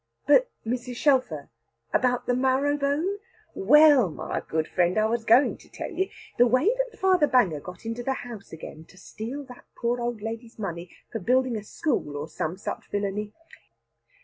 "But, 0.25 0.49
Mrs. 0.65 0.95
Shelfer, 0.95 1.49
about 1.93 2.25
the 2.25 2.33
marrow 2.35 2.75
bone" 2.75 3.19
"Well, 3.75 4.09
my 4.09 4.41
good 4.49 4.67
friend, 4.67 4.97
I 4.97 5.05
was 5.05 5.23
going 5.25 5.57
to 5.57 5.69
tell 5.69 5.91
you. 5.91 6.09
The 6.39 6.47
way 6.47 6.65
that 6.89 6.97
Father 6.97 7.27
Banger 7.27 7.59
got 7.59 7.85
into 7.85 8.01
the 8.01 8.13
house 8.25 8.51
again 8.51 8.83
to 8.85 8.97
steal 8.97 9.43
the 9.43 9.61
poor 9.79 10.01
old 10.01 10.23
lady's 10.23 10.57
money, 10.57 10.89
for 11.11 11.19
building 11.19 11.55
a 11.55 11.63
school 11.63 12.17
or 12.17 12.27
some 12.27 12.57
such 12.57 12.89
villany. 12.89 13.31